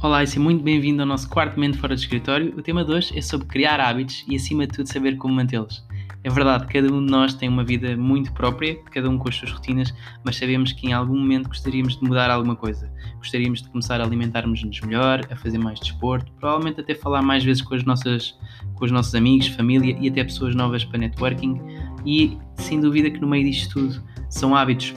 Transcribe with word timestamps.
Olá 0.00 0.22
e 0.22 0.28
seja 0.28 0.38
muito 0.38 0.62
bem-vindo 0.62 1.02
ao 1.02 1.08
nosso 1.08 1.28
quarto 1.28 1.56
momento 1.56 1.76
fora 1.78 1.92
do 1.92 1.98
escritório. 1.98 2.54
O 2.56 2.62
tema 2.62 2.84
de 2.84 2.92
hoje 2.92 3.18
é 3.18 3.20
sobre 3.20 3.48
criar 3.48 3.80
hábitos 3.80 4.24
e, 4.28 4.36
acima 4.36 4.64
de 4.64 4.74
tudo, 4.74 4.86
saber 4.86 5.16
como 5.16 5.34
mantê-los. 5.34 5.84
É 6.22 6.30
verdade, 6.30 6.68
cada 6.68 6.86
um 6.86 7.04
de 7.04 7.10
nós 7.10 7.34
tem 7.34 7.48
uma 7.48 7.64
vida 7.64 7.96
muito 7.96 8.32
própria, 8.32 8.78
cada 8.92 9.10
um 9.10 9.18
com 9.18 9.28
as 9.28 9.34
suas 9.34 9.50
rotinas, 9.50 9.92
mas 10.22 10.36
sabemos 10.36 10.70
que 10.70 10.86
em 10.86 10.92
algum 10.92 11.18
momento 11.18 11.48
gostaríamos 11.48 11.98
de 11.98 12.04
mudar 12.04 12.30
alguma 12.30 12.54
coisa. 12.54 12.88
Gostaríamos 13.16 13.60
de 13.60 13.68
começar 13.70 14.00
a 14.00 14.04
alimentarmos-nos 14.04 14.80
melhor, 14.82 15.20
a 15.32 15.34
fazer 15.34 15.58
mais 15.58 15.80
desporto, 15.80 16.30
provavelmente 16.38 16.80
até 16.80 16.94
falar 16.94 17.20
mais 17.20 17.42
vezes 17.42 17.60
com, 17.60 17.74
as 17.74 17.82
nossas, 17.82 18.38
com 18.76 18.84
os 18.84 18.92
nossos 18.92 19.16
amigos, 19.16 19.48
família 19.48 19.98
e 20.00 20.08
até 20.08 20.22
pessoas 20.22 20.54
novas 20.54 20.84
para 20.84 20.98
networking. 20.98 21.60
E 22.06 22.38
sem 22.54 22.80
dúvida 22.80 23.10
que 23.10 23.20
no 23.20 23.26
meio 23.26 23.50
disto 23.50 23.80
tudo 23.80 24.00
são 24.30 24.54
hábitos 24.54 24.94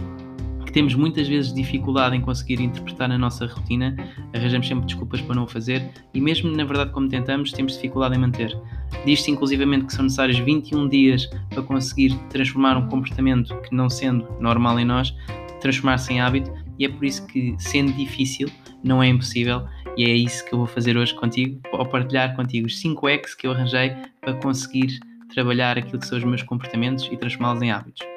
que 0.72 0.76
temos 0.76 0.96
muitas 0.96 1.28
vezes 1.28 1.54
dificuldade 1.54 2.16
em 2.16 2.22
conseguir 2.22 2.62
interpretar 2.62 3.10
na 3.10 3.18
nossa 3.18 3.46
rotina, 3.46 3.94
arranjamos 4.34 4.66
sempre 4.66 4.86
desculpas 4.86 5.20
para 5.20 5.36
não 5.36 5.44
o 5.44 5.48
fazer 5.48 5.84
e 6.14 6.22
mesmo 6.22 6.50
na 6.50 6.64
verdade 6.64 6.92
como 6.92 7.10
tentamos, 7.10 7.52
temos 7.52 7.74
dificuldade 7.74 8.16
em 8.16 8.20
manter. 8.20 8.58
Diz-se 9.06 9.30
inclusivamente 9.30 9.86
que 9.86 9.94
são 9.94 10.04
necessários 10.04 10.40
21 10.40 10.88
dias 10.88 11.30
para 11.50 11.62
conseguir 11.62 12.18
transformar 12.30 12.78
um 12.78 12.88
comportamento 12.88 13.54
que 13.62 13.76
não 13.76 13.90
sendo 13.90 14.26
normal 14.40 14.80
em 14.80 14.86
nós, 14.86 15.14
transformar-se 15.60 16.14
em 16.14 16.22
hábito 16.22 16.50
e 16.80 16.86
é 16.86 16.90
por 16.90 17.04
isso 17.04 17.28
que 17.28 17.54
sendo 17.60 17.92
difícil, 17.92 18.50
não 18.82 19.04
é 19.04 19.10
impossível 19.10 19.66
e 19.98 20.06
é 20.06 20.14
isso 20.14 20.46
que 20.46 20.54
eu 20.54 20.60
vou 20.60 20.68
fazer 20.68 20.96
hoje 20.96 21.14
contigo, 21.14 21.60
ao 21.74 21.86
partilhar 21.86 22.34
contigo 22.34 22.68
os 22.68 22.80
5 22.80 23.10
X 23.10 23.36
que 23.36 23.46
eu 23.46 23.52
arranjei 23.52 23.94
para 24.22 24.36
conseguir 24.36 25.00
trabalhar 25.34 25.78
aquilo 25.78 26.00
que 26.00 26.08
são 26.08 26.18
os 26.18 26.24
meus 26.24 26.44
comportamentos 26.44 27.10
e 27.12 27.18
transformá-los 27.18 27.62
em 27.62 27.72
hábitos, 27.72 28.08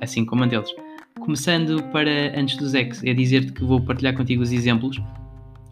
assim 0.00 0.24
como 0.24 0.40
mantê-los. 0.40 0.74
Começando 1.20 1.82
para 1.92 2.38
antes 2.38 2.56
dos 2.56 2.74
ex, 2.74 3.04
é 3.04 3.12
dizer-te 3.12 3.52
que 3.52 3.62
vou 3.62 3.80
partilhar 3.80 4.14
contigo 4.16 4.42
os 4.42 4.50
exemplos 4.52 5.00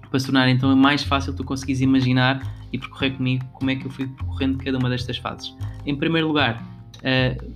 para 0.08 0.18
se 0.18 0.26
tornar 0.26 0.48
então 0.48 0.74
mais 0.76 1.02
fácil 1.02 1.34
tu 1.34 1.44
conseguires 1.44 1.80
imaginar 1.80 2.42
e 2.72 2.78
percorrer 2.78 3.12
comigo 3.16 3.44
como 3.52 3.70
é 3.70 3.76
que 3.76 3.86
eu 3.86 3.90
fui 3.90 4.06
percorrendo 4.06 4.58
cada 4.58 4.78
uma 4.78 4.88
destas 4.88 5.16
fases. 5.16 5.54
Em 5.86 5.96
primeiro 5.96 6.28
lugar, 6.28 6.62
uh, 6.98 7.54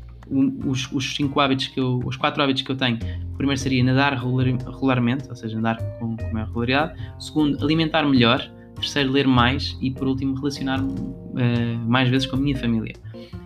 os, 0.67 0.91
os, 0.93 1.15
cinco 1.15 1.41
hábitos 1.41 1.69
que 1.69 1.81
eu, 1.81 2.01
os 2.05 2.17
quatro 2.17 2.43
hábitos 2.43 2.63
que 2.63 2.71
eu 2.71 2.77
tenho. 2.77 2.99
O 3.33 3.37
primeiro 3.37 3.61
seria 3.61 3.83
nadar 3.85 4.15
regularmente, 4.15 5.29
ou 5.29 5.37
seja, 5.37 5.61
nadar 5.61 5.83
com, 5.99 6.17
com 6.17 6.33
maior 6.33 6.47
regularidade. 6.47 6.99
Segundo, 7.19 7.63
alimentar 7.63 8.03
melhor. 8.05 8.49
Terceiro, 8.75 9.13
ler 9.13 9.27
mais. 9.27 9.77
E 9.81 9.91
por 9.91 10.09
último, 10.09 10.35
relacionar-me 10.35 10.93
uh, 10.93 11.79
mais 11.87 12.09
vezes 12.09 12.27
com 12.27 12.37
a 12.37 12.39
minha 12.39 12.57
família. 12.57 12.95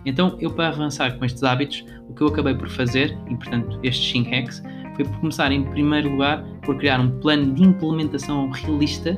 Então, 0.05 0.37
eu 0.39 0.51
para 0.51 0.69
avançar 0.69 1.17
com 1.17 1.25
estes 1.25 1.43
hábitos, 1.43 1.85
o 2.09 2.13
que 2.13 2.21
eu 2.21 2.27
acabei 2.27 2.53
por 2.53 2.69
fazer, 2.69 3.17
e 3.29 3.35
portanto 3.35 3.79
estes 3.83 4.11
5 4.11 4.29
hacks, 4.29 4.63
foi 4.95 5.05
por 5.05 5.19
começar 5.19 5.51
em 5.51 5.63
primeiro 5.63 6.11
lugar 6.11 6.43
por 6.63 6.77
criar 6.77 6.99
um 6.99 7.19
plano 7.19 7.53
de 7.53 7.63
implementação 7.63 8.49
realista 8.49 9.17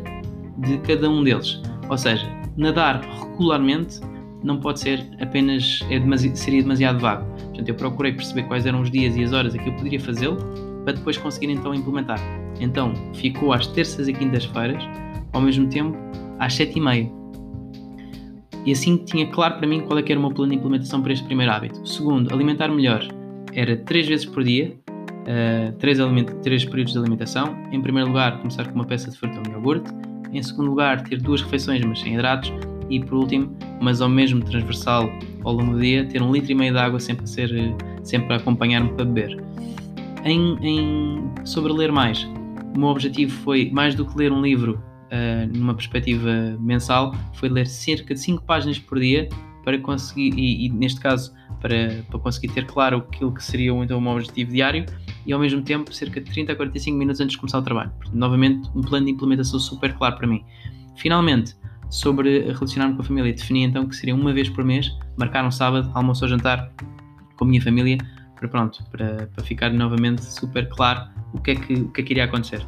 de 0.58 0.78
cada 0.80 1.10
um 1.10 1.24
deles. 1.24 1.62
Ou 1.90 1.98
seja, 1.98 2.28
nadar 2.58 3.02
regularmente 3.02 4.00
não 4.44 4.60
pode 4.60 4.80
ser 4.80 5.06
apenas, 5.20 5.80
é 5.90 6.00
demasi 6.00 6.36
seria 6.36 6.62
demasiado 6.62 7.00
vago. 7.00 7.26
Portanto, 7.38 7.70
eu 7.70 7.76
procurei 7.76 8.14
perceber 8.14 8.44
quais 8.44 8.66
eram 8.66 8.82
os 8.82 8.92
dias 8.92 9.16
e 9.16 9.24
as 9.24 9.34
horas 9.34 9.56
a 9.56 9.58
que 9.58 9.70
eu 9.70 9.74
poderia 9.74 10.00
fazê-lo 10.00 10.38
para 10.84 10.94
depois 10.94 11.18
conseguir 11.18 11.50
então 11.50 11.74
implementar. 11.74 12.20
Então, 12.60 12.94
ficou 13.14 13.54
às 13.54 13.68
terças 13.68 14.08
e 14.08 14.14
quintas-feiras, 14.14 14.84
ao 15.34 15.42
mesmo 15.42 15.68
tempo 15.68 15.98
às 16.40 16.54
sete 16.54 16.78
e 16.78 16.82
meia. 16.82 17.19
E 18.66 18.72
assim 18.72 18.98
tinha 18.98 19.28
claro 19.28 19.56
para 19.58 19.68
mim 19.68 19.82
qual 19.82 19.98
é 20.00 20.04
era 20.08 20.20
o 20.20 20.22
meu 20.22 20.32
plano 20.32 20.52
de 20.52 20.58
implementação 20.58 21.02
para 21.02 21.14
este 21.14 21.26
primeiro 21.26 21.52
hábito. 21.52 21.88
Segundo, 21.88 22.34
alimentar 22.34 22.68
melhor. 22.70 23.08
Era 23.54 23.78
três 23.78 24.08
vezes 24.08 24.26
por 24.26 24.44
dia, 24.44 24.76
uh, 24.90 25.72
três, 25.78 25.98
três 26.44 26.66
períodos 26.66 26.94
de 26.94 27.00
alimentação. 27.00 27.58
Em 27.72 27.82
primeiro 27.82 28.10
lugar, 28.10 28.38
começar 28.38 28.68
com 28.68 28.76
uma 28.76 28.86
peça 28.86 29.10
de 29.10 29.18
fruta 29.18 29.42
ou 29.46 29.54
iogurte. 29.54 29.90
Em 30.32 30.44
segundo 30.44 30.70
lugar, 30.70 31.02
ter 31.02 31.20
duas 31.20 31.42
refeições, 31.42 31.84
mas 31.84 32.00
sem 32.00 32.14
hidratos. 32.14 32.52
E 32.90 33.00
por 33.00 33.20
último, 33.20 33.56
mas 33.82 34.02
ao 34.02 34.10
mesmo 34.10 34.44
transversal 34.44 35.10
ao 35.44 35.54
longo 35.54 35.74
do 35.74 35.80
dia, 35.80 36.06
ter 36.06 36.22
um 36.22 36.32
litro 36.32 36.52
e 36.52 36.56
meio 36.56 36.74
de 36.74 36.80
água 36.80 37.00
sempre 37.00 37.24
a, 37.24 37.28
ser, 37.28 37.52
sempre 38.04 38.34
a 38.34 38.38
acompanhar-me 38.38 38.90
para 38.94 39.06
beber. 39.06 39.38
Em, 40.26 40.58
em, 40.62 41.32
sobre 41.46 41.72
ler 41.72 41.92
mais, 41.92 42.28
o 42.76 42.80
meu 42.80 42.90
objetivo 42.90 43.32
foi, 43.44 43.70
mais 43.72 43.96
do 43.96 44.06
que 44.06 44.18
ler 44.18 44.32
um 44.32 44.42
livro, 44.42 44.82
uh, 45.12 45.58
numa 45.58 45.74
perspectiva 45.74 46.58
mensal, 46.60 47.14
foi 47.34 47.50
ler 47.50 47.68
cerca 47.68 48.14
de 48.14 48.20
5 48.20 48.44
páginas 48.44 48.80
por 48.80 49.00
dia 49.00 49.28
para 49.64 49.78
conseguir, 49.80 50.34
e, 50.38 50.66
e, 50.66 50.70
neste 50.70 51.00
caso, 51.00 51.34
para, 51.62 52.04
para 52.10 52.20
conseguir 52.20 52.50
ter 52.54 52.66
claro 52.66 52.98
aquilo 52.98 53.34
que 53.34 53.44
seria 53.44 53.72
então 53.84 53.98
o 53.98 54.02
meu 54.02 54.14
objetivo 54.14 54.52
diário 54.52 54.86
e 55.26 55.34
ao 55.34 55.40
mesmo 55.40 55.62
tempo 55.62 55.94
cerca 55.94 56.22
de 56.22 56.32
30 56.32 56.54
a 56.54 56.56
45 56.56 56.98
minutos 56.98 57.22
antes 57.22 57.34
de 57.34 57.38
começar 57.38 57.60
o 57.60 57.62
trabalho. 57.62 57.92
Portanto, 57.92 58.16
novamente, 58.16 58.70
um 58.76 58.82
plano 58.82 59.06
de 59.06 59.12
implementação 59.12 59.60
super 59.60 59.94
claro 59.94 60.16
para 60.16 60.28
mim. 60.28 60.44
Finalmente, 60.96 61.56
sobre 61.90 62.52
relacionar-me 62.52 62.96
com 62.96 63.02
a 63.02 63.06
família, 63.06 63.34
defini 63.34 63.64
então 63.64 63.88
que 63.88 63.96
seria 63.96 64.16
uma 64.16 64.34
vez 64.34 64.50
por 64.50 64.64
mês, 64.64 64.92
marcar 65.18 65.46
um 65.46 65.52
sábado, 65.52 65.92
almoço 65.94 66.24
ou 66.24 66.30
jantar 66.30 66.72
com 67.36 67.46
a 67.46 67.48
minha 67.48 67.62
família, 67.62 67.98
para 68.36 68.48
pronto, 68.48 68.84
para, 68.92 69.28
para 69.28 69.44
ficar 69.44 69.72
novamente 69.72 70.24
super 70.24 70.70
claro 70.70 71.10
o 71.34 71.40
que, 71.40 71.52
é 71.52 71.56
que, 71.56 71.74
o 71.74 71.92
que 71.92 72.02
é 72.02 72.04
que 72.04 72.14
iria 72.14 72.24
acontecer. 72.26 72.66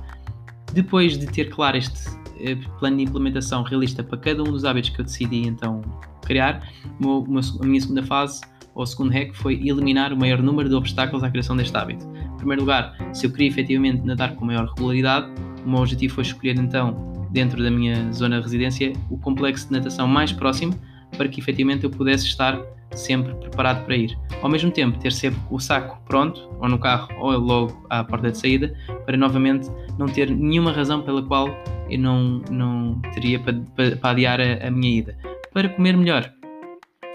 Depois 0.73 1.17
de 1.17 1.25
ter 1.27 1.49
claro 1.49 1.77
este, 1.77 2.09
eh, 2.39 2.55
plano 2.79 2.97
de 2.97 3.03
implementação 3.03 3.63
realista 3.63 4.03
para 4.03 4.17
cada 4.17 4.41
um 4.41 4.51
dos 4.51 4.65
hábitos 4.65 4.89
que 4.89 5.01
eu 5.01 5.05
decidi 5.05 5.47
então 5.47 5.81
criar. 6.25 6.67
a 6.99 7.65
minha 7.65 7.81
segunda 7.81 8.03
fase, 8.03 8.41
ou 8.73 8.85
segundo 8.85 9.11
hack, 9.11 9.33
foi 9.35 9.55
eliminar 9.55 10.13
o 10.13 10.17
maior 10.17 10.41
número 10.41 10.69
de 10.69 10.75
obstáculos 10.75 11.23
à 11.23 11.29
criação 11.29 11.55
deste 11.55 11.75
hábito. 11.75 12.05
Em 12.33 12.37
primeiro 12.37 12.61
lugar, 12.61 12.95
se 13.13 13.25
eu 13.25 13.31
queria 13.31 13.49
efetivamente 13.49 14.05
nadar 14.05 14.35
com 14.35 14.45
maior 14.45 14.67
regularidade, 14.73 15.29
o 15.65 15.69
meu 15.69 15.79
objetivo 15.79 16.15
foi 16.15 16.23
escolher 16.23 16.57
então, 16.57 17.27
dentro 17.31 17.61
da 17.61 17.69
minha 17.69 18.11
zona 18.13 18.37
de 18.37 18.43
residência, 18.43 18.93
o 19.09 19.17
complexo 19.17 19.67
de 19.67 19.73
natação 19.73 20.07
mais 20.07 20.31
próximo 20.31 20.73
para 21.17 21.27
que 21.27 21.39
efetivamente 21.39 21.83
eu 21.83 21.89
pudesse 21.89 22.25
estar 22.25 22.59
sempre 22.95 23.33
preparado 23.35 23.85
para 23.85 23.95
ir. 23.95 24.17
Ao 24.41 24.49
mesmo 24.49 24.71
tempo, 24.71 24.97
ter 24.99 25.11
sempre 25.11 25.39
o 25.49 25.59
saco 25.59 26.01
pronto, 26.05 26.49
ou 26.59 26.67
no 26.67 26.77
carro, 26.77 27.09
ou 27.19 27.31
logo 27.37 27.85
à 27.89 28.03
porta 28.03 28.31
de 28.31 28.37
saída, 28.37 28.75
para 29.05 29.17
novamente 29.17 29.69
não 29.97 30.07
ter 30.07 30.29
nenhuma 30.29 30.71
razão 30.71 31.01
pela 31.01 31.21
qual 31.21 31.47
eu 31.89 31.99
não, 31.99 32.41
não 32.49 33.01
teria 33.13 33.39
para, 33.39 33.53
para, 33.75 33.95
para 33.95 34.09
adiar 34.11 34.39
a, 34.41 34.67
a, 34.67 34.71
minha 34.71 34.99
ida. 34.99 35.17
Para 35.53 35.69
comer 35.69 35.95
melhor, 35.95 36.31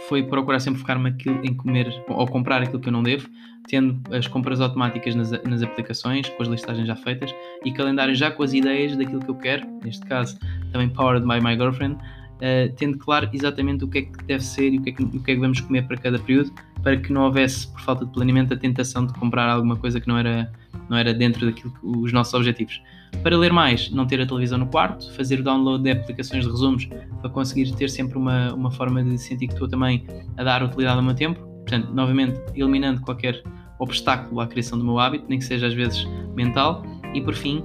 foi 0.09 0.23
procurar 0.23 0.61
sempre 0.61 0.81
focar-me 0.81 1.15
em 1.43 1.55
comer 1.55 1.89
ou 2.09 2.27
comprar 2.27 2.63
aquilo 2.63 2.81
que 2.81 2.89
eu 2.89 2.93
não 2.93 3.03
devo, 3.03 3.29
tendo 3.69 4.01
as 4.15 4.27
compras 4.27 4.61
automáticas 4.61 5.15
nas, 5.15 5.31
nas 5.43 5.63
aplicações, 5.63 6.29
com 6.29 6.43
as 6.43 6.49
listagens 6.49 6.87
já 6.87 6.95
feitas 6.95 7.35
e 7.65 7.73
calendário 7.73 8.15
já 8.15 8.31
com 8.31 8.43
as 8.43 8.53
ideias 8.53 8.97
daquilo 8.97 9.21
que 9.21 9.31
eu 9.31 9.35
quero, 9.35 9.67
neste 9.83 10.05
caso 10.07 10.39
também 10.71 10.89
powered 10.89 11.27
by 11.27 11.41
my 11.41 11.57
girlfriend, 11.57 11.97
uh, 12.37 12.73
tendo 12.77 12.99
claro 12.99 13.29
exatamente 13.33 13.85
o 13.85 13.89
que 13.89 13.99
é 13.99 14.03
que 14.03 14.25
deve 14.25 14.45
ser 14.45 14.73
e 14.73 14.79
o 14.79 14.83
que, 14.83 14.91
é 14.91 14.93
que, 14.93 15.03
o 15.03 15.23
que 15.23 15.31
é 15.31 15.35
que 15.35 15.41
vamos 15.41 15.61
comer 15.61 15.87
para 15.87 15.97
cada 15.97 16.19
período, 16.19 16.53
para 16.83 16.97
que 16.97 17.13
não 17.13 17.25
houvesse, 17.25 17.69
por 17.69 17.81
falta 17.81 18.05
de 18.05 18.13
planeamento, 18.13 18.55
a 18.55 18.57
tentação 18.57 19.07
de 19.07 19.13
comprar 19.15 19.49
alguma 19.49 19.77
coisa 19.77 20.01
que 20.01 20.09
não 20.09 20.19
era, 20.19 20.51
não 20.89 20.97
era 20.97 21.13
dentro 21.13 21.47
daquilo 21.47 21.73
que, 21.73 21.87
os 21.87 22.13
nossos 22.13 22.35
objetivos. 22.35 22.81
Para 23.23 23.37
ler 23.37 23.53
mais, 23.53 23.91
não 23.91 24.07
ter 24.07 24.21
a 24.21 24.27
televisão 24.27 24.59
no 24.59 24.67
quarto, 24.67 25.11
fazer 25.15 25.41
o 25.41 25.43
download 25.43 25.83
de 25.83 25.91
aplicações 25.91 26.45
de 26.45 26.51
resumos 26.51 26.89
para 27.21 27.31
conseguir 27.31 27.73
ter 27.73 27.89
sempre 27.89 28.19
uma, 28.19 28.53
uma 28.53 28.71
forma 28.71 29.03
de 29.03 29.17
sentir 29.19 29.47
que 29.47 29.55
estou 29.55 29.69
também 29.69 30.05
a 30.37 30.45
dar 30.45 30.63
utilidade 30.63 30.99
ao 30.99 31.03
meu 31.03 31.15
tempo. 31.15 31.41
Portanto, 31.41 31.93
novamente, 31.93 32.39
eliminando 32.55 33.01
qualquer 33.01 33.43
obstáculo 33.79 34.41
à 34.41 34.47
criação 34.47 34.79
do 34.79 34.85
meu 34.85 34.99
hábito, 34.99 35.25
nem 35.29 35.39
que 35.39 35.45
seja 35.45 35.67
às 35.67 35.75
vezes 35.75 36.07
mental. 36.35 36.85
E 37.15 37.21
por 37.21 37.35
fim, 37.35 37.65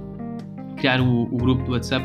criar 0.76 1.00
o, 1.00 1.22
o 1.24 1.36
grupo 1.36 1.62
do 1.64 1.72
WhatsApp, 1.72 2.04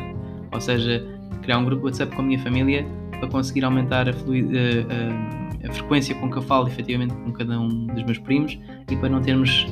ou 0.52 0.60
seja, 0.60 1.04
criar 1.42 1.58
um 1.58 1.64
grupo 1.64 1.86
WhatsApp 1.86 2.14
com 2.14 2.22
a 2.22 2.24
minha 2.24 2.38
família 2.40 2.86
para 3.18 3.28
conseguir 3.28 3.64
aumentar 3.64 4.08
a, 4.08 4.12
fluid, 4.12 4.48
a, 4.56 5.66
a, 5.66 5.70
a, 5.70 5.72
frequência 5.72 6.14
com 6.14 6.30
que 6.30 6.38
eu 6.38 6.42
falo 6.42 6.68
efetivamente 6.68 7.14
com 7.14 7.32
cada 7.32 7.58
um 7.58 7.86
dos 7.86 8.02
meus 8.04 8.18
primos 8.18 8.58
e 8.90 8.96
para 8.96 9.08
não 9.08 9.20
termos 9.20 9.66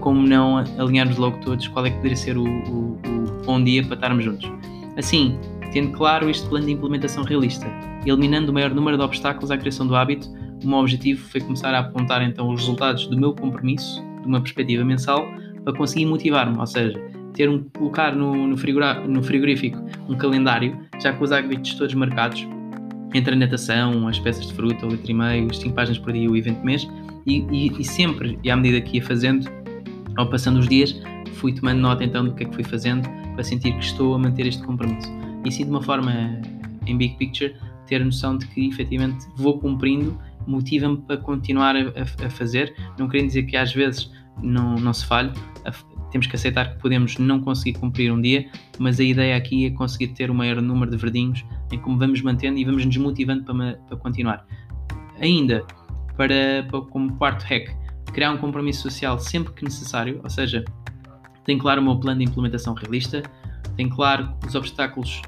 como 0.00 0.26
não 0.26 0.58
alinharmos 0.78 1.16
logo 1.16 1.38
todos 1.38 1.66
qual 1.68 1.86
é 1.86 1.90
que 1.90 1.96
poderia 1.96 2.16
ser 2.16 2.36
o, 2.36 2.44
o, 2.44 2.98
o 3.06 3.44
bom 3.44 3.62
dia 3.62 3.82
para 3.84 3.94
estarmos 3.94 4.24
juntos. 4.24 4.50
Assim, 4.96 5.38
tendo 5.72 5.92
claro 5.92 6.28
este 6.28 6.46
plano 6.48 6.66
de 6.66 6.72
implementação 6.72 7.24
realista, 7.24 7.66
eliminando 8.04 8.50
o 8.50 8.54
maior 8.54 8.74
número 8.74 8.96
de 8.96 9.02
obstáculos 9.02 9.50
à 9.50 9.56
criação 9.56 9.86
do 9.86 9.96
hábito, 9.96 10.28
o 10.62 10.66
meu 10.66 10.78
objetivo 10.78 11.26
foi 11.28 11.40
começar 11.40 11.72
a 11.74 11.80
apontar 11.80 12.22
então 12.22 12.50
os 12.50 12.60
resultados 12.60 13.06
do 13.06 13.18
meu 13.18 13.32
compromisso, 13.32 14.02
de 14.20 14.26
uma 14.26 14.40
perspectiva 14.40 14.84
mensal, 14.84 15.26
para 15.64 15.72
conseguir 15.72 16.06
motivar-me, 16.06 16.58
ou 16.58 16.66
seja, 16.66 17.00
ter 17.38 17.48
um, 17.48 17.62
colocar 17.62 18.16
no, 18.16 18.34
no, 18.34 18.56
no 18.56 19.22
frigorífico 19.22 19.78
um 20.08 20.16
calendário, 20.16 20.76
já 21.00 21.12
com 21.12 21.22
os 21.22 21.30
hábitos 21.30 21.72
todos 21.74 21.94
marcados, 21.94 22.44
entre 23.14 23.32
a 23.32 23.36
natação, 23.36 24.08
as 24.08 24.18
peças 24.18 24.48
de 24.48 24.52
fruta, 24.54 24.84
o 24.84 24.90
litro 24.90 25.08
e 25.08 25.14
meio, 25.14 25.48
as 25.48 25.58
5 25.58 25.72
páginas 25.72 25.98
por 25.98 26.12
dia, 26.12 26.28
o 26.28 26.36
evento 26.36 26.64
mês, 26.64 26.88
e, 27.24 27.46
e, 27.52 27.80
e, 27.80 27.84
sempre, 27.84 28.36
e 28.42 28.50
à 28.50 28.56
medida 28.56 28.80
que 28.80 28.96
ia 28.96 29.04
fazendo, 29.04 29.48
ao 30.16 30.28
passando 30.28 30.58
os 30.58 30.68
dias, 30.68 31.00
fui 31.34 31.52
tomando 31.52 31.78
nota 31.78 32.02
então 32.02 32.24
do 32.24 32.34
que 32.34 32.42
é 32.42 32.46
que 32.46 32.54
fui 32.56 32.64
fazendo 32.64 33.08
para 33.34 33.44
sentir 33.44 33.72
que 33.72 33.84
estou 33.84 34.16
a 34.16 34.18
manter 34.18 34.44
este 34.44 34.62
compromisso. 34.64 35.08
E 35.44 35.52
sim, 35.52 35.62
de 35.62 35.70
uma 35.70 35.80
forma, 35.80 36.12
em 36.88 36.98
big 36.98 37.14
picture, 37.18 37.54
ter 37.86 38.02
a 38.02 38.04
noção 38.04 38.36
de 38.36 38.48
que 38.48 38.66
efetivamente 38.66 39.24
vou 39.36 39.60
cumprindo, 39.60 40.18
motiva-me 40.44 40.96
para 40.96 41.18
continuar 41.18 41.76
a, 41.76 41.82
a, 42.26 42.30
fazer, 42.30 42.74
não 42.98 43.08
querendo 43.08 43.28
dizer 43.28 43.44
que 43.44 43.56
às 43.56 43.72
vezes 43.72 44.10
não, 44.42 44.74
não 44.74 44.92
se 44.92 45.06
falhe, 45.06 45.30
temos 46.10 46.26
que 46.26 46.36
aceitar 46.36 46.74
que 46.74 46.80
podemos 46.80 47.18
não 47.18 47.40
conseguir 47.40 47.78
cumprir 47.78 48.12
um 48.12 48.20
dia, 48.20 48.48
mas 48.78 48.98
a 48.98 49.04
ideia 49.04 49.36
aqui 49.36 49.66
é 49.66 49.70
conseguir 49.70 50.08
ter 50.08 50.30
o 50.30 50.34
maior 50.34 50.60
número 50.60 50.90
de 50.90 50.96
verdinhos 50.96 51.44
em 51.70 51.78
como 51.78 51.98
vamos 51.98 52.22
mantendo 52.22 52.58
e 52.58 52.64
vamos 52.64 52.84
nos 52.84 52.96
motivando 52.96 53.44
para, 53.44 53.74
para 53.74 53.96
continuar. 53.96 54.46
Ainda, 55.20 55.64
para, 56.16 56.66
para, 56.70 56.80
como 56.82 57.14
quarto 57.16 57.44
hack, 57.44 57.68
criar 58.12 58.32
um 58.32 58.38
compromisso 58.38 58.82
social 58.82 59.18
sempre 59.18 59.52
que 59.52 59.64
necessário, 59.64 60.20
ou 60.22 60.30
seja, 60.30 60.64
tem 61.44 61.58
claro 61.58 61.80
o 61.80 61.84
meu 61.84 61.96
plano 61.98 62.18
de 62.18 62.26
implementação 62.26 62.74
realista, 62.74 63.22
tem 63.76 63.88
claro 63.88 64.32
os 64.46 64.54
obstáculos 64.54 65.22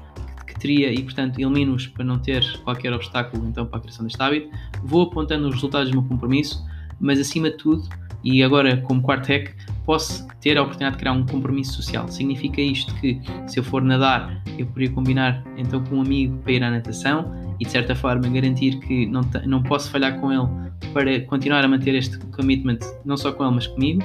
que, 0.45 0.53
que 0.53 0.59
teria 0.59 0.91
e, 0.91 1.01
portanto, 1.03 1.39
elimino-os 1.39 1.87
para 1.87 2.03
não 2.03 2.19
ter 2.19 2.43
qualquer 2.63 2.93
obstáculo 2.93 3.47
então 3.47 3.65
para 3.65 3.79
a 3.79 3.81
criação 3.81 4.05
deste 4.05 4.21
hábito, 4.21 4.49
vou 4.83 5.03
apontando 5.03 5.47
os 5.47 5.55
resultados 5.55 5.89
do 5.89 5.99
meu 5.99 6.07
compromisso, 6.07 6.65
mas 6.99 7.19
acima 7.19 7.49
de 7.49 7.57
tudo, 7.57 7.87
e 8.23 8.43
agora 8.43 8.77
como 8.81 9.01
quarto 9.01 9.27
hack, 9.27 9.55
posso 9.91 10.25
ter 10.39 10.57
a 10.57 10.61
oportunidade 10.61 10.95
de 10.95 10.99
criar 11.01 11.11
um 11.11 11.25
compromisso 11.25 11.73
social. 11.73 12.07
Significa 12.07 12.61
isto 12.61 12.95
que 12.95 13.19
se 13.45 13.59
eu 13.59 13.63
for 13.63 13.81
nadar, 13.81 14.41
eu 14.57 14.65
poderia 14.67 14.89
combinar 14.89 15.43
então 15.57 15.83
com 15.83 15.97
um 15.97 16.01
amigo 16.01 16.37
para 16.37 16.53
ir 16.53 16.63
à 16.63 16.71
natação 16.71 17.29
e 17.59 17.65
de 17.65 17.71
certa 17.71 17.93
forma 17.93 18.29
garantir 18.29 18.79
que 18.79 19.05
não, 19.07 19.19
não 19.45 19.61
posso 19.61 19.91
falhar 19.91 20.17
com 20.21 20.31
ele 20.31 20.47
para 20.93 21.19
continuar 21.25 21.65
a 21.65 21.67
manter 21.67 21.93
este 21.93 22.17
commitment 22.27 22.79
não 23.03 23.17
só 23.17 23.33
com 23.33 23.43
ele 23.43 23.55
mas 23.55 23.67
comigo. 23.67 24.01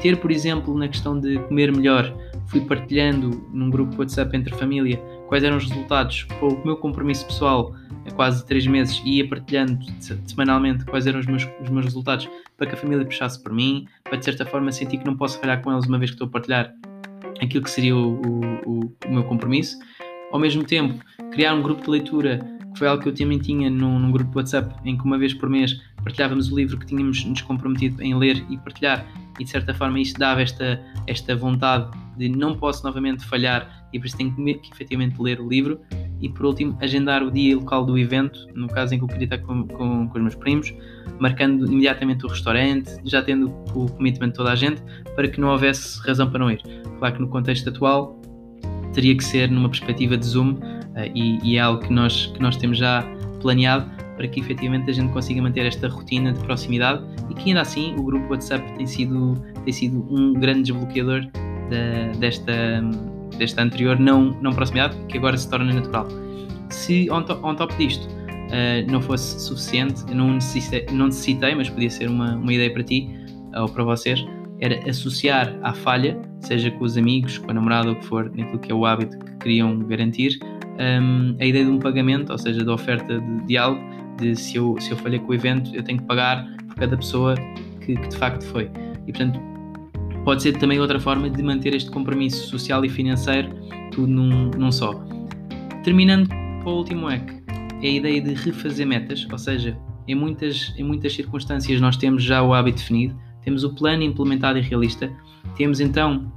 Ter, 0.00 0.16
por 0.16 0.30
exemplo, 0.30 0.78
na 0.78 0.86
questão 0.86 1.18
de 1.18 1.40
comer 1.40 1.74
melhor, 1.74 2.14
fui 2.46 2.60
partilhando 2.60 3.30
num 3.52 3.68
grupo 3.68 3.98
WhatsApp 3.98 4.36
entre 4.36 4.54
família 4.54 4.96
quais 5.26 5.42
eram 5.42 5.56
os 5.56 5.68
resultados 5.68 6.24
o 6.40 6.64
meu 6.64 6.76
compromisso 6.76 7.26
pessoal 7.26 7.74
há 8.06 8.12
quase 8.12 8.44
três 8.46 8.66
meses. 8.66 9.00
Ia 9.04 9.28
partilhando 9.28 9.78
semanalmente 10.26 10.84
quais 10.84 11.06
eram 11.06 11.20
os 11.20 11.26
meus, 11.26 11.46
os 11.60 11.68
meus 11.68 11.84
resultados 11.84 12.28
para 12.56 12.66
que 12.66 12.74
a 12.74 12.76
família 12.76 13.04
puxasse 13.04 13.42
por 13.42 13.52
mim, 13.52 13.86
para 14.04 14.16
de 14.16 14.24
certa 14.24 14.46
forma 14.46 14.72
sentir 14.72 14.98
que 14.98 15.06
não 15.06 15.16
posso 15.16 15.38
falhar 15.38 15.62
com 15.62 15.72
eles 15.72 15.86
uma 15.86 15.98
vez 15.98 16.10
que 16.10 16.14
estou 16.14 16.28
a 16.28 16.30
partilhar 16.30 16.72
aquilo 17.40 17.64
que 17.64 17.70
seria 17.70 17.96
o, 17.96 18.20
o, 18.66 18.92
o 19.06 19.10
meu 19.12 19.24
compromisso. 19.24 19.78
Ao 20.32 20.38
mesmo 20.38 20.64
tempo, 20.64 21.02
criar 21.32 21.54
um 21.54 21.62
grupo 21.62 21.82
de 21.82 21.90
leitura, 21.90 22.38
que 22.72 22.78
foi 22.78 22.88
algo 22.88 23.02
que 23.02 23.08
eu 23.08 23.14
também 23.14 23.38
tinha 23.38 23.70
num, 23.70 23.98
num 23.98 24.10
grupo 24.10 24.30
de 24.30 24.36
WhatsApp, 24.38 24.74
em 24.84 24.96
que 24.96 25.04
uma 25.04 25.18
vez 25.18 25.32
por 25.32 25.48
mês 25.48 25.80
partilhávamos 26.02 26.50
o 26.50 26.56
livro 26.56 26.78
que 26.78 26.86
tínhamos 26.86 27.24
nos 27.24 27.42
comprometido 27.42 28.02
em 28.02 28.14
ler 28.14 28.44
e 28.50 28.58
partilhar, 28.58 29.06
e 29.38 29.44
de 29.44 29.50
certa 29.50 29.74
forma 29.74 30.00
isto 30.00 30.18
dava 30.18 30.42
esta, 30.42 30.80
esta 31.06 31.36
vontade 31.36 31.90
de 32.16 32.28
não 32.28 32.56
posso 32.56 32.84
novamente 32.84 33.24
falhar 33.24 33.86
e 33.92 33.98
por 33.98 34.06
isso 34.06 34.16
tenho 34.16 34.34
que, 34.34 34.54
que 34.54 34.72
efetivamente 34.72 35.20
ler 35.20 35.40
o 35.40 35.48
livro 35.48 35.80
e 36.20 36.28
por 36.28 36.46
último 36.46 36.76
agendar 36.80 37.22
o 37.22 37.30
dia 37.30 37.52
e 37.52 37.54
local 37.54 37.84
do 37.84 37.98
evento, 37.98 38.46
no 38.54 38.68
caso 38.68 38.94
em 38.94 38.98
que 38.98 39.04
eu 39.04 39.08
queria 39.08 39.24
estar 39.24 39.38
com, 39.38 39.66
com, 39.66 40.08
com 40.08 40.16
os 40.16 40.22
meus 40.22 40.34
primos, 40.34 40.72
marcando 41.18 41.66
imediatamente 41.70 42.24
o 42.24 42.28
restaurante, 42.28 42.90
já 43.04 43.22
tendo 43.22 43.50
o 43.74 43.90
commitment 43.90 44.28
de 44.28 44.34
toda 44.34 44.52
a 44.52 44.54
gente, 44.54 44.82
para 45.14 45.28
que 45.28 45.40
não 45.40 45.48
houvesse 45.48 46.00
razão 46.00 46.30
para 46.30 46.38
não 46.38 46.50
ir. 46.50 46.62
Claro 46.98 47.14
que 47.14 47.20
no 47.20 47.28
contexto 47.28 47.68
atual 47.68 48.20
teria 48.92 49.14
que 49.14 49.24
ser 49.24 49.50
numa 49.50 49.68
perspectiva 49.68 50.16
de 50.16 50.24
Zoom 50.24 50.52
uh, 50.52 50.60
e, 51.14 51.38
e, 51.42 51.56
é 51.56 51.60
algo 51.60 51.82
que 51.82 51.92
nós, 51.92 52.26
que 52.26 52.40
nós 52.40 52.56
temos 52.56 52.78
já 52.78 53.02
planeado 53.40 53.90
para 54.16 54.26
que 54.26 54.40
efetivamente 54.40 54.90
a 54.90 54.94
gente 54.94 55.12
consiga 55.12 55.42
manter 55.42 55.66
esta 55.66 55.88
rotina 55.88 56.32
de 56.32 56.40
proximidade 56.40 57.04
e 57.28 57.34
que 57.34 57.50
ainda 57.50 57.60
assim 57.60 57.94
o 57.96 58.02
grupo 58.02 58.30
WhatsApp 58.30 58.64
tem 58.78 58.86
sido, 58.86 59.34
tem 59.62 59.72
sido 59.72 60.06
um 60.10 60.32
grande 60.32 60.62
desbloqueador 60.62 61.20
de, 61.20 62.18
desta 62.18 62.80
desta 63.36 63.62
anterior 63.62 63.98
não, 63.98 64.36
não 64.40 64.52
proximidade, 64.52 64.96
que 65.08 65.18
agora 65.18 65.36
se 65.36 65.48
torna 65.48 65.72
natural. 65.72 66.06
Se 66.70 67.10
on, 67.10 67.22
to, 67.22 67.38
on 67.42 67.54
top 67.54 67.74
disto 67.76 68.06
uh, 68.06 68.90
não 68.90 69.00
fosse 69.00 69.40
suficiente, 69.40 70.04
não 70.14 70.34
necessitei, 70.34 70.86
não 70.92 71.06
necessitei, 71.06 71.54
mas 71.54 71.68
podia 71.68 71.90
ser 71.90 72.08
uma, 72.08 72.34
uma 72.36 72.52
ideia 72.52 72.72
para 72.72 72.82
ti 72.82 73.08
ou 73.54 73.68
para 73.68 73.84
vocês, 73.84 74.24
era 74.60 74.88
associar 74.88 75.54
à 75.62 75.72
falha, 75.72 76.18
seja 76.40 76.70
com 76.70 76.84
os 76.84 76.96
amigos, 76.96 77.38
com 77.38 77.50
a 77.50 77.54
namorada, 77.54 77.90
o 77.90 77.96
que 77.96 78.06
for, 78.06 78.30
naquilo 78.34 78.58
que 78.58 78.72
é 78.72 78.74
o 78.74 78.84
hábito 78.84 79.18
que 79.18 79.32
queriam 79.38 79.78
garantir, 79.80 80.38
um, 80.78 81.36
a 81.40 81.44
ideia 81.44 81.64
de 81.64 81.70
um 81.70 81.78
pagamento, 81.78 82.30
ou 82.32 82.38
seja, 82.38 82.64
da 82.64 82.72
oferta 82.72 83.20
de, 83.20 83.46
de 83.46 83.56
algo, 83.56 83.80
de 84.18 84.34
se 84.34 84.56
eu, 84.56 84.76
se 84.80 84.90
eu 84.90 84.96
falhei 84.96 85.18
com 85.18 85.30
o 85.30 85.34
evento, 85.34 85.74
eu 85.74 85.82
tenho 85.82 85.98
que 85.98 86.04
pagar 86.04 86.46
por 86.68 86.76
cada 86.76 86.96
pessoa 86.96 87.34
que, 87.80 87.96
que 87.96 88.08
de 88.08 88.16
facto 88.16 88.44
foi. 88.46 88.70
E 89.06 89.12
portanto, 89.12 89.40
pode 90.26 90.42
ser 90.42 90.58
também 90.58 90.80
outra 90.80 90.98
forma 90.98 91.30
de 91.30 91.40
manter 91.40 91.72
este 91.72 91.88
compromisso 91.88 92.48
social 92.48 92.84
e 92.84 92.88
financeiro 92.88 93.48
tudo 93.92 94.08
num, 94.08 94.50
num 94.50 94.72
só. 94.72 94.92
Terminando 95.84 96.28
para 96.28 96.68
o 96.68 96.78
último 96.78 97.06
hack, 97.06 97.30
é 97.80 97.86
a 97.86 97.92
ideia 97.92 98.20
de 98.20 98.34
refazer 98.34 98.84
metas, 98.84 99.24
ou 99.30 99.38
seja, 99.38 99.78
em 100.08 100.16
muitas, 100.16 100.74
em 100.76 100.82
muitas 100.82 101.14
circunstâncias 101.14 101.80
nós 101.80 101.96
temos 101.96 102.24
já 102.24 102.42
o 102.42 102.52
hábito 102.52 102.78
definido, 102.78 103.16
temos 103.44 103.62
o 103.62 103.72
plano 103.72 104.02
implementado 104.02 104.58
e 104.58 104.62
realista, 104.62 105.08
temos 105.56 105.78
então 105.78 106.32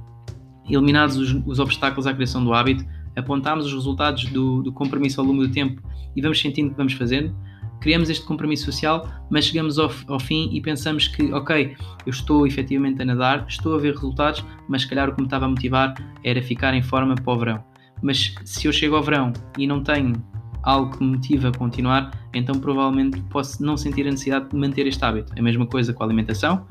eliminados 0.68 1.16
os, 1.16 1.32
os 1.44 1.58
obstáculos 1.58 2.06
à 2.06 2.14
criação 2.14 2.44
do 2.44 2.54
hábito, 2.54 2.84
apontamos 3.16 3.66
os 3.66 3.72
resultados 3.72 4.26
do, 4.26 4.62
do 4.62 4.72
compromisso 4.72 5.20
ao 5.20 5.26
longo 5.26 5.44
do 5.44 5.52
tempo 5.52 5.82
e 6.14 6.22
vamos 6.22 6.40
sentindo 6.40 6.70
que 6.70 6.76
vamos 6.76 6.92
fazendo, 6.92 7.34
criamos 7.80 8.10
este 8.10 8.24
compromisso 8.24 8.66
social, 8.66 9.08
mas 9.30 9.46
chegamos 9.46 9.78
ao, 9.78 9.90
ao, 10.08 10.20
fim 10.20 10.48
e 10.52 10.60
pensamos 10.60 11.08
que, 11.08 11.32
ok, 11.32 11.76
eu 12.06 12.10
estou 12.10 12.46
efetivamente 12.46 13.02
a 13.02 13.04
nadar, 13.04 13.46
estou 13.48 13.74
a 13.74 13.78
ver 13.78 13.94
resultados, 13.94 14.44
mas 14.68 14.82
se 14.82 14.88
calhar 14.88 15.08
o 15.08 15.14
que 15.14 15.20
me 15.20 15.26
estava 15.26 15.46
a 15.46 15.48
motivar 15.48 15.94
era 16.22 16.42
ficar 16.42 16.74
em 16.74 16.82
forma 16.82 17.14
para 17.14 17.32
o 17.32 17.38
verão. 17.38 17.64
Mas 18.02 18.34
se 18.44 18.66
eu 18.66 18.72
chego 18.72 18.96
ao 18.96 19.02
verão 19.02 19.32
e 19.58 19.66
não 19.66 19.82
tenho 19.82 20.22
algo 20.62 20.96
que 20.96 21.02
me 21.02 21.16
motiva 21.16 21.48
a 21.48 21.52
continuar, 21.52 22.10
então 22.34 22.58
provavelmente 22.58 23.20
posso 23.30 23.62
não 23.64 23.76
sentir 23.76 24.06
a 24.06 24.10
necessidade 24.10 24.50
de 24.50 24.56
manter 24.56 24.86
este 24.86 25.02
hábito. 25.04 25.32
A 25.38 25.42
mesma 25.42 25.66
coisa 25.66 25.92
com 25.92 26.02
a 26.02 26.06
alimentação, 26.06 26.66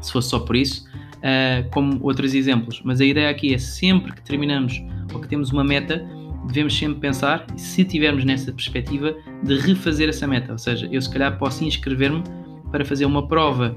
se 0.00 0.12
fosse 0.12 0.28
só 0.28 0.38
por 0.38 0.54
isso, 0.54 0.86
uh, 1.18 1.68
como 1.70 1.98
outros 2.02 2.34
exemplos. 2.34 2.82
Mas 2.84 3.00
a 3.00 3.04
ideia 3.04 3.30
aqui 3.30 3.54
é 3.54 3.58
sempre 3.58 4.12
que 4.12 4.22
terminamos 4.22 4.82
ou 5.12 5.20
que 5.20 5.28
temos 5.28 5.50
uma 5.50 5.64
meta, 5.64 6.06
devemos 6.46 6.76
sempre 6.76 7.00
pensar, 7.00 7.46
se 7.56 7.84
tivermos 7.84 8.24
nessa 8.24 8.52
perspectiva, 8.52 9.14
de 9.42 9.58
refazer 9.58 10.08
essa 10.08 10.26
meta. 10.26 10.52
Ou 10.52 10.58
seja, 10.58 10.88
eu 10.90 11.00
se 11.00 11.10
calhar 11.10 11.38
posso 11.38 11.64
inscrever-me 11.64 12.22
para 12.70 12.84
fazer 12.84 13.04
uma 13.04 13.26
prova 13.26 13.76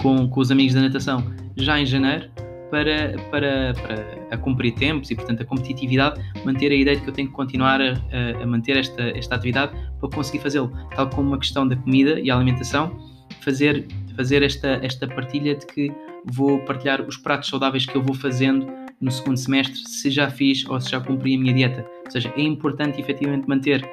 com, 0.00 0.28
com 0.28 0.40
os 0.40 0.50
amigos 0.50 0.74
da 0.74 0.80
natação 0.80 1.24
já 1.56 1.78
em 1.78 1.86
janeiro 1.86 2.28
para, 2.70 3.16
para, 3.30 3.74
para 3.74 4.20
a 4.30 4.38
cumprir 4.38 4.72
tempos 4.74 5.10
e, 5.10 5.14
portanto, 5.14 5.42
a 5.42 5.44
competitividade, 5.44 6.20
manter 6.44 6.70
a 6.70 6.74
ideia 6.74 6.96
de 6.96 7.02
que 7.02 7.10
eu 7.10 7.12
tenho 7.12 7.28
que 7.28 7.34
continuar 7.34 7.80
a, 7.80 7.94
a, 8.42 8.46
manter 8.46 8.76
esta, 8.76 9.02
esta 9.02 9.34
atividade 9.34 9.72
para 9.98 10.08
conseguir 10.08 10.38
fazê-lo. 10.38 10.72
Tal 10.94 11.08
como 11.10 11.28
uma 11.28 11.38
questão 11.38 11.66
da 11.66 11.76
comida 11.76 12.20
e 12.20 12.30
alimentação, 12.30 12.96
fazer, 13.40 13.86
fazer 14.16 14.42
esta, 14.42 14.78
esta 14.82 15.06
partilha 15.08 15.56
de 15.56 15.66
que 15.66 15.92
vou 16.24 16.60
partilhar 16.60 17.02
os 17.02 17.16
pratos 17.16 17.48
saudáveis 17.48 17.86
que 17.86 17.96
eu 17.96 18.02
vou 18.02 18.14
fazendo 18.14 18.66
no 19.00 19.10
segundo 19.10 19.36
semestre 19.36 19.76
se 19.76 20.10
já 20.10 20.30
fiz 20.30 20.64
ou 20.68 20.80
se 20.80 20.90
já 20.90 21.00
cumpri 21.00 21.34
a 21.34 21.38
minha 21.38 21.54
dieta. 21.54 21.86
Ou 22.04 22.10
seja, 22.10 22.32
é 22.36 22.42
importante 22.42 23.00
efetivamente 23.00 23.48
manter 23.48 23.88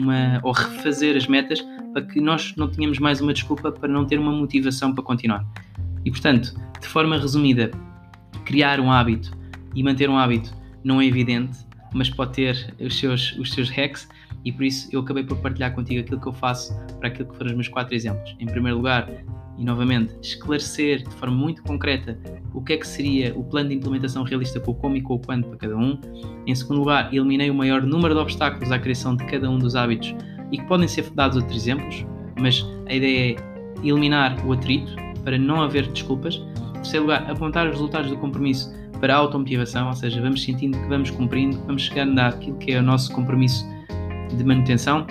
uma, 0.00 0.40
ou 0.42 0.52
refazer 0.52 1.16
as 1.16 1.26
metas 1.26 1.64
para 1.92 2.02
que 2.02 2.20
nós 2.20 2.54
não 2.56 2.68
tenhamos 2.68 2.98
mais 2.98 3.20
uma 3.20 3.32
desculpa 3.32 3.70
para 3.70 3.88
não 3.88 4.04
ter 4.04 4.18
uma 4.18 4.32
motivação 4.32 4.94
para 4.94 5.04
continuar. 5.04 5.46
E 6.04 6.10
portanto, 6.10 6.54
de 6.80 6.86
forma 6.86 7.18
resumida, 7.18 7.70
criar 8.44 8.80
um 8.80 8.90
hábito 8.90 9.36
e 9.74 9.82
manter 9.82 10.08
um 10.08 10.16
hábito 10.16 10.54
não 10.82 11.00
é 11.00 11.06
evidente, 11.06 11.58
mas 11.92 12.08
pode 12.08 12.32
ter 12.32 12.74
os 12.80 12.98
seus, 12.98 13.32
os 13.38 13.52
seus 13.52 13.68
hacks 13.70 14.08
e 14.44 14.52
por 14.52 14.64
isso 14.64 14.88
eu 14.92 15.00
acabei 15.00 15.24
por 15.24 15.36
partilhar 15.38 15.74
contigo 15.74 16.00
aquilo 16.00 16.20
que 16.20 16.28
eu 16.28 16.32
faço 16.32 16.74
para 16.98 17.08
aquilo 17.08 17.28
que 17.28 17.36
foram 17.36 17.50
os 17.50 17.56
meus 17.56 17.68
quatro 17.68 17.94
exemplos. 17.94 18.36
Em 18.38 18.46
primeiro 18.46 18.76
lugar, 18.76 19.08
e 19.58 19.64
novamente, 19.64 20.14
esclarecer 20.20 21.02
de 21.02 21.10
forma 21.14 21.36
muito 21.36 21.62
concreta 21.62 22.18
o 22.52 22.62
que 22.62 22.74
é 22.74 22.76
que 22.76 22.86
seria 22.86 23.34
o 23.36 23.44
plano 23.44 23.70
de 23.70 23.76
implementação 23.76 24.22
realista 24.22 24.60
com 24.60 24.70
o 24.72 24.74
como 24.74 24.96
e 24.96 25.02
com 25.02 25.14
o 25.14 25.18
quando 25.18 25.46
para 25.46 25.56
cada 25.58 25.76
um. 25.76 25.98
Em 26.46 26.54
segundo 26.54 26.80
lugar, 26.80 27.12
eliminei 27.12 27.50
o 27.50 27.54
maior 27.54 27.82
número 27.82 28.14
de 28.14 28.20
obstáculos 28.20 28.70
à 28.70 28.78
criação 28.78 29.16
de 29.16 29.24
cada 29.26 29.50
um 29.50 29.58
dos 29.58 29.76
hábitos 29.76 30.14
e 30.52 30.58
que 30.58 30.64
podem 30.64 30.88
ser 30.88 31.08
dados 31.10 31.36
outros 31.36 31.56
exemplos, 31.56 32.04
mas 32.40 32.64
a 32.88 32.94
ideia 32.94 33.36
é 33.36 33.86
eliminar 33.86 34.44
o 34.46 34.52
atrito 34.52 34.94
para 35.24 35.38
não 35.38 35.60
haver 35.60 35.86
desculpas. 35.88 36.36
Em 36.36 36.72
terceiro 36.74 37.06
lugar, 37.06 37.30
apontar 37.30 37.66
os 37.66 37.72
resultados 37.72 38.10
do 38.10 38.16
compromisso 38.16 38.72
para 39.00 39.14
a 39.14 39.18
automotivação, 39.18 39.88
ou 39.88 39.94
seja, 39.94 40.20
vamos 40.20 40.42
sentindo 40.42 40.78
que 40.78 40.88
vamos 40.88 41.10
cumprindo, 41.10 41.58
vamos 41.66 41.82
chegando 41.82 42.18
àquilo 42.18 42.56
que 42.58 42.72
é 42.72 42.78
o 42.78 42.82
nosso 42.82 43.12
compromisso 43.12 43.66
de 44.34 44.44
manutenção. 44.44 45.06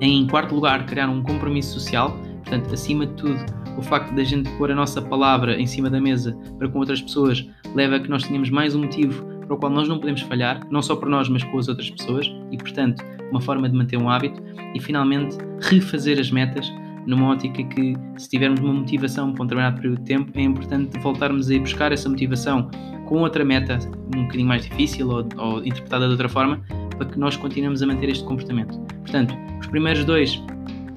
Em 0.00 0.26
quarto 0.26 0.54
lugar, 0.54 0.84
criar 0.84 1.08
um 1.08 1.22
compromisso 1.22 1.74
social, 1.74 2.18
portanto, 2.44 2.72
acima 2.74 3.06
de 3.06 3.14
tudo, 3.14 3.38
o 3.76 3.82
facto 3.82 4.14
da 4.14 4.24
gente 4.24 4.50
pôr 4.56 4.70
a 4.70 4.74
nossa 4.74 5.02
palavra 5.02 5.60
em 5.60 5.66
cima 5.66 5.90
da 5.90 6.00
mesa 6.00 6.36
para 6.58 6.68
com 6.68 6.78
outras 6.78 7.00
pessoas 7.00 7.46
leva 7.74 7.96
a 7.96 8.00
que 8.00 8.08
nós 8.08 8.24
tenhamos 8.24 8.50
mais 8.50 8.74
um 8.74 8.80
motivo 8.80 9.24
para 9.46 9.54
o 9.54 9.58
qual 9.58 9.70
nós 9.70 9.88
não 9.88 9.98
podemos 9.98 10.22
falhar, 10.22 10.60
não 10.70 10.82
só 10.82 10.96
por 10.96 11.08
nós, 11.08 11.28
mas 11.28 11.44
com 11.44 11.58
as 11.58 11.68
outras 11.68 11.88
pessoas, 11.90 12.26
e 12.50 12.56
portanto, 12.56 13.04
uma 13.30 13.40
forma 13.40 13.68
de 13.68 13.76
manter 13.76 13.96
um 13.96 14.10
hábito, 14.10 14.42
e 14.74 14.80
finalmente, 14.80 15.38
refazer 15.60 16.18
as 16.18 16.30
metas 16.30 16.70
numa 17.06 17.28
ótica 17.28 17.62
que, 17.62 17.94
se 18.16 18.28
tivermos 18.28 18.60
uma 18.60 18.72
motivação 18.72 19.32
para 19.32 19.44
um 19.44 19.46
determinado 19.46 19.76
período 19.76 19.98
de 19.98 20.04
tempo, 20.04 20.32
é 20.34 20.42
importante 20.42 20.98
voltarmos 20.98 21.48
a 21.48 21.54
ir 21.54 21.60
buscar 21.60 21.92
essa 21.92 22.08
motivação 22.08 22.68
com 23.06 23.20
outra 23.20 23.44
meta 23.44 23.78
um 24.16 24.22
bocadinho 24.22 24.48
mais 24.48 24.64
difícil 24.64 25.08
ou, 25.08 25.28
ou 25.36 25.64
interpretada 25.64 26.06
de 26.06 26.12
outra 26.12 26.28
forma, 26.28 26.60
para 26.96 27.06
que 27.06 27.18
nós 27.18 27.36
continuemos 27.36 27.82
a 27.82 27.86
manter 27.86 28.08
este 28.08 28.24
comportamento. 28.24 28.76
Portanto, 29.02 29.36
os 29.60 29.68
primeiros 29.68 30.04
dois, 30.04 30.42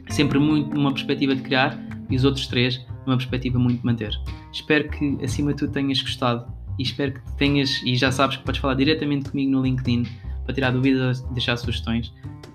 sempre 0.10 0.40
muito 0.40 0.74
numa 0.74 0.92
perspectiva 0.92 1.36
de 1.36 1.44
criar, 1.44 1.78
e 2.10 2.16
os 2.16 2.24
outros 2.24 2.48
três 2.48 2.86
numa 3.06 3.18
perspectiva 3.18 3.60
muito 3.60 3.86
manter. 3.86 4.12
Espero 4.52 4.90
que, 4.90 5.18
acima 5.24 5.54
de 5.54 5.60
tudo, 5.60 5.74
tenhas 5.74 6.02
gostado 6.02 6.52
e 6.78 6.84
espero 6.84 7.14
que 7.14 7.36
tenhas, 7.38 7.82
e 7.84 7.96
já 7.96 8.12
sabes 8.12 8.38
que 8.38 8.44
podes 8.44 8.62
falar 8.62 8.76
diretamente 8.76 9.30
comigo 9.30 9.52
no 9.52 9.62
LinkedIn 9.62 10.06
para 10.46 10.54
tirar 10.54 10.72
dúvidas, 10.72 11.22
deixar 11.34 11.58
sugestões. 11.58 12.14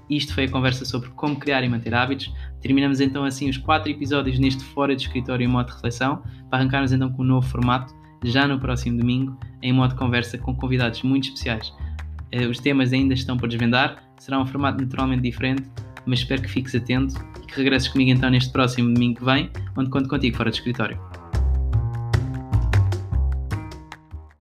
Isto 0.09 0.35
foi 0.35 0.45
a 0.45 0.51
conversa 0.51 0.85
sobre 0.85 1.11
como 1.11 1.37
criar 1.37 1.63
e 1.63 1.69
manter 1.69 1.95
hábitos. 1.95 2.33
Terminamos 2.61 3.01
então 3.01 3.25
assim 3.25 3.49
os 3.49 3.57
quatro 3.57 3.91
episódios 3.91 4.39
neste 4.39 4.63
Fora 4.65 4.95
de 4.95 5.03
Escritório 5.03 5.45
em 5.45 5.49
modo 5.49 5.67
de 5.67 5.75
reflexão, 5.75 6.23
para 6.51 6.59
arrancarmos 6.59 6.93
então 6.93 7.13
com 7.13 7.23
um 7.23 7.27
novo 7.27 7.47
formato, 7.47 7.95
já 8.23 8.49
no 8.49 8.59
próximo 8.59 8.99
domingo, 8.99 9.39
em 9.63 9.73
modo 9.73 9.91
de 9.91 9.99
conversa 9.99 10.39
com 10.39 10.55
convidados 10.55 11.03
muito 11.03 11.25
especiais. 11.25 11.73
Eh, 12.33 12.47
os 12.47 12.59
temas 12.59 12.93
ainda 12.93 13.15
estão 13.15 13.37
por 13.37 13.49
desvendar, 13.49 14.03
será 14.19 14.41
um 14.41 14.47
formato 14.47 14.83
naturalmente 14.83 15.23
diferente, 15.23 15.63
mas 16.07 16.21
espero 16.21 16.43
que 16.43 16.49
fiques 16.49 16.75
atento 16.75 17.15
e 17.43 17.47
que 17.47 17.57
regresses 17.57 17.89
comigo 17.89 18.11
então 18.11 18.31
neste 18.31 18.53
próximo 18.53 18.93
domingo 18.93 19.19
que 19.19 19.25
vem, 19.25 19.51
onde 19.77 19.91
conto 19.91 20.09
contigo 20.09 20.37
fora 20.37 20.51
de 20.51 20.57
escritório. 20.57 20.99